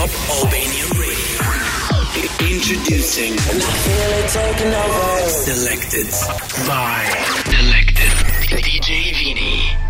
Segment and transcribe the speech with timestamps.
[0.00, 1.40] Albanian Radio.
[2.40, 3.36] Introducing
[5.28, 6.06] Selected
[6.66, 7.04] by
[7.44, 8.08] Selected
[8.64, 9.89] DJ Vini.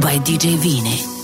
[0.00, 1.17] By DJ Vini.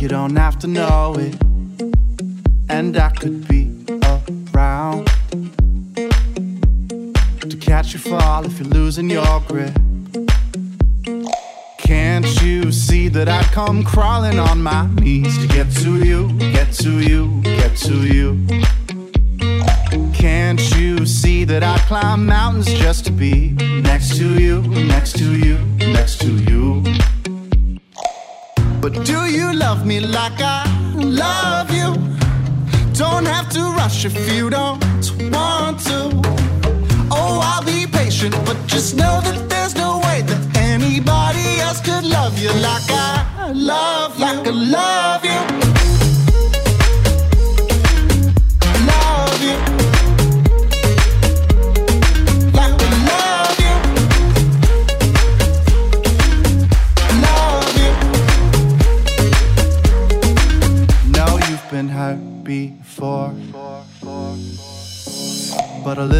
[0.00, 1.34] You don't have to know it.
[2.70, 3.70] And I could be
[4.54, 5.06] around
[5.94, 9.74] to catch you fall if you're losing your grip.
[11.76, 16.72] Can't you see that I come crawling on my knees to get to you, get
[16.74, 18.46] to you, get to you?
[20.14, 23.50] Can't you see that I climb mountains just to be
[23.82, 26.39] next to you, next to you, next to you?
[28.92, 30.64] Do you love me like I
[30.96, 31.94] love you?
[32.92, 34.82] Don't have to rush if you don't
[35.30, 36.10] want to.
[37.12, 42.04] Oh, I'll be patient, but just know that there's no way that anybody else could
[42.04, 45.69] love you like I love, like I love you.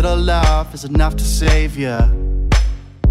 [0.02, 1.98] Little love is enough to save you.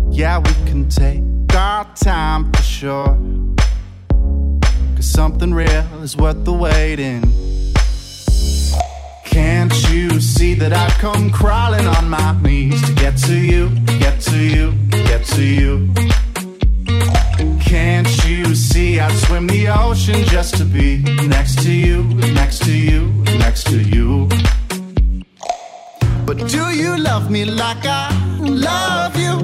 [0.10, 1.21] Yeah, we can take
[1.56, 3.15] our time for sure.
[4.95, 7.21] Cause something real is worth the waiting.
[9.23, 14.19] Can't you see that I've come crawling on my knees to get to you, get
[14.21, 15.93] to you, get to you?
[17.60, 22.75] Can't you see I'd swim the ocean just to be next to you, next to
[22.75, 24.28] you, next to you?
[26.30, 29.39] But do you love me like I love you?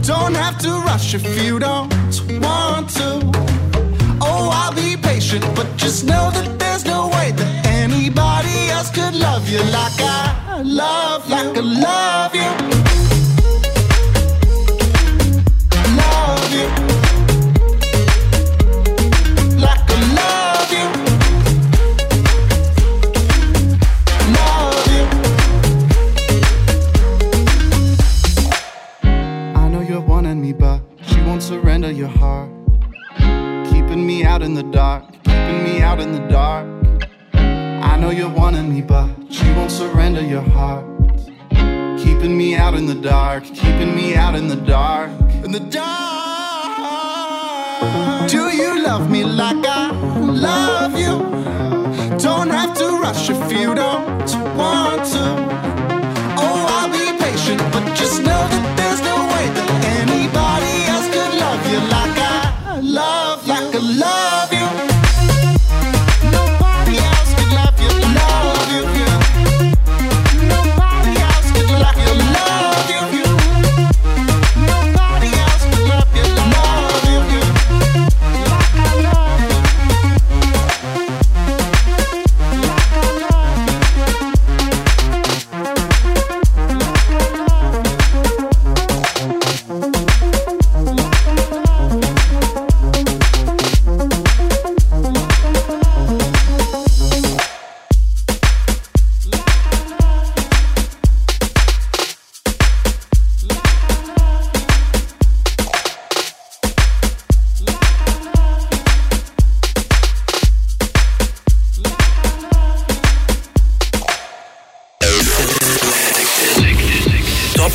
[0.00, 1.92] Don't have to rush if you don't
[2.40, 3.20] want to.
[4.22, 9.14] Oh, I'll be patient, but just know that there's no way that anybody else could
[9.14, 12.91] love you like I love, like I love you.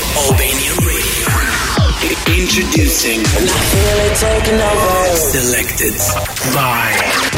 [0.01, 1.27] of Albanian Radio.
[2.27, 3.23] Introducing
[5.15, 5.97] Selected
[6.53, 7.36] by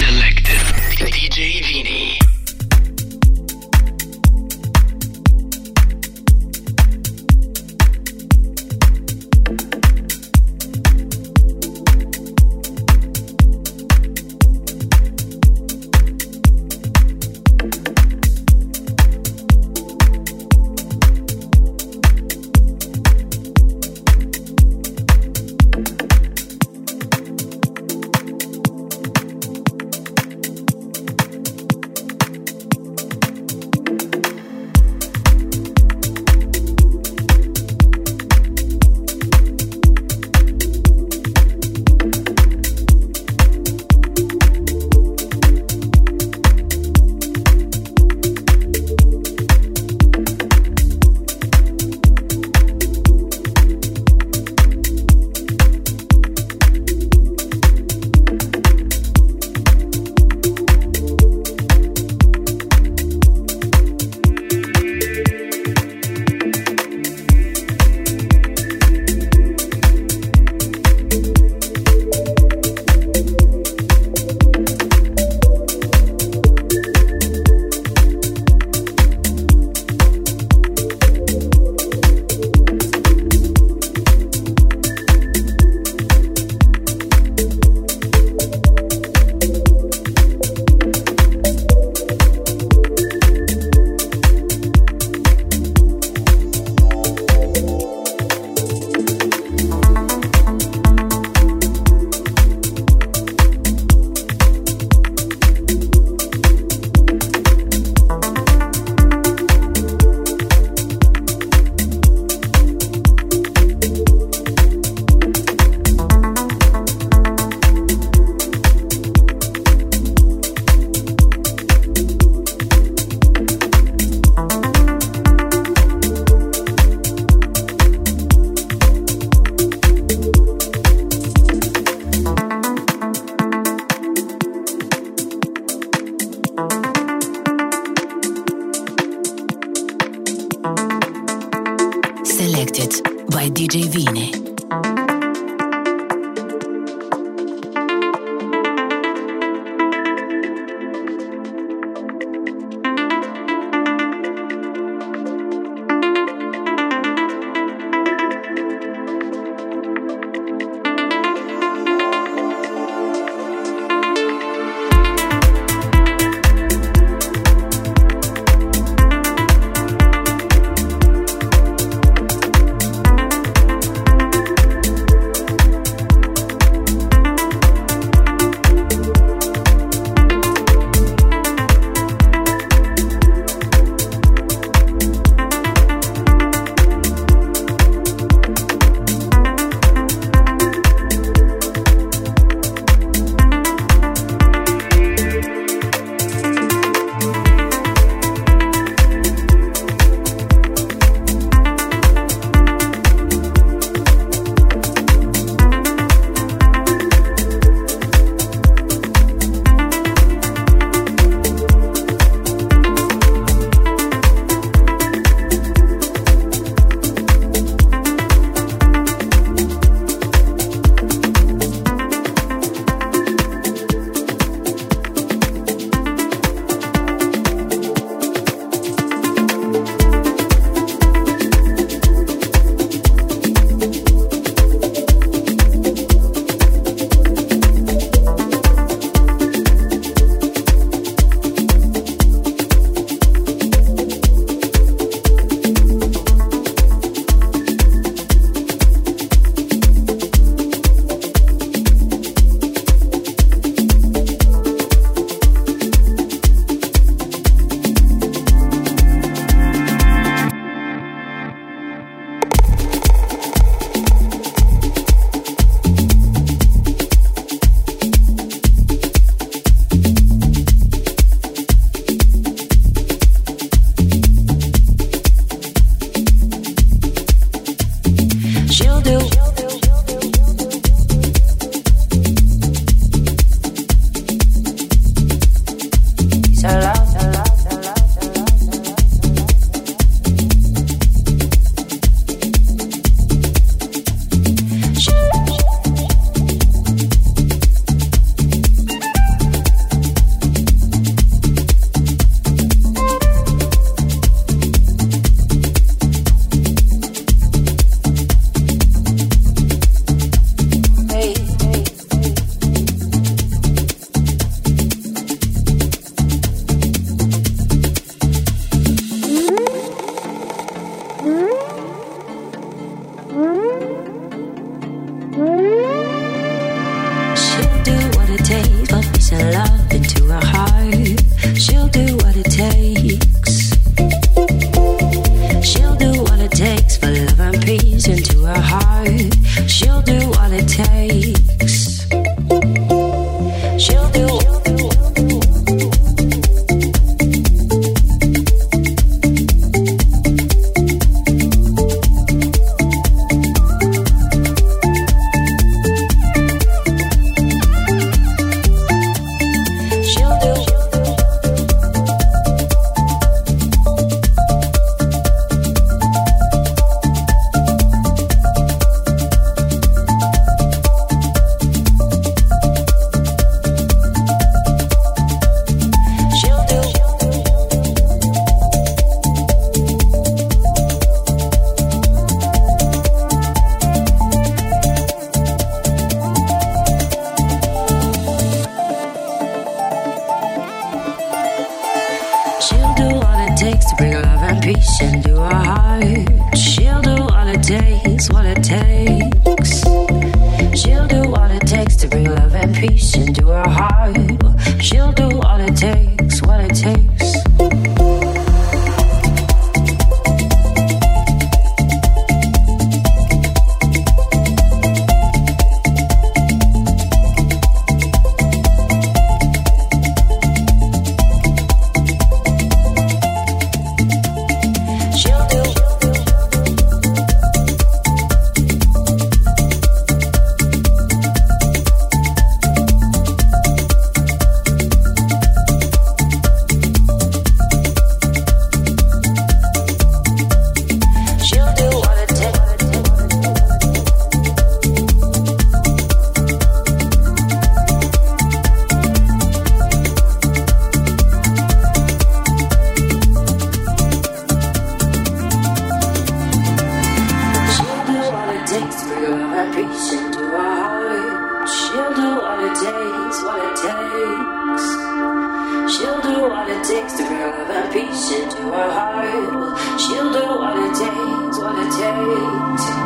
[467.49, 469.55] Have and peace into her heart.
[469.55, 472.98] Well, she'll do what it takes, what it takes.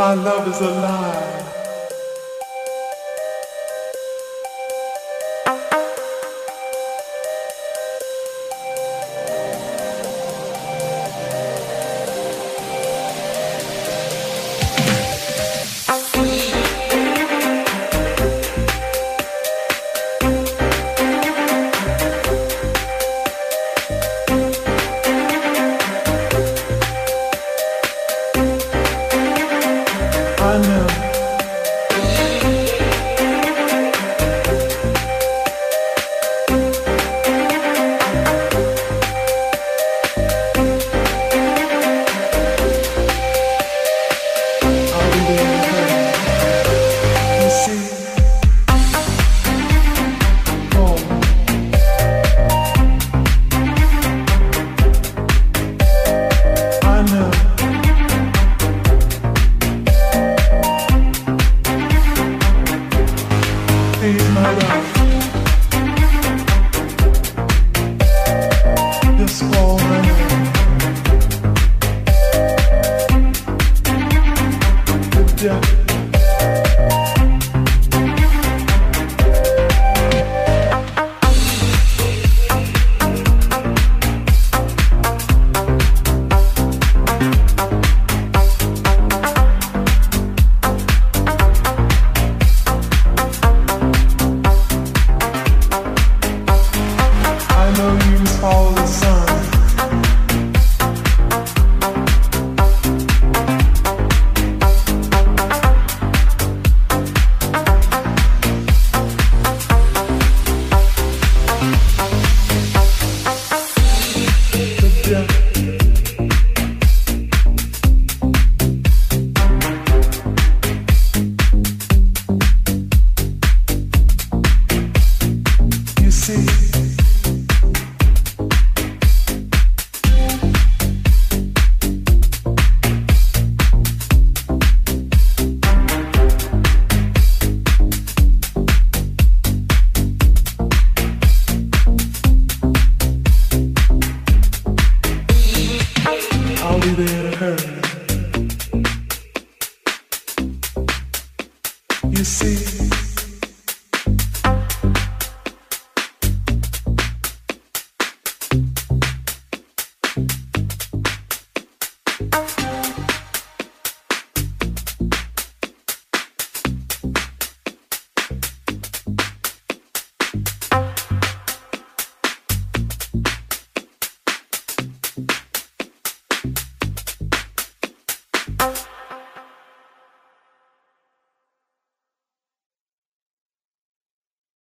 [0.00, 1.59] Our love is alive.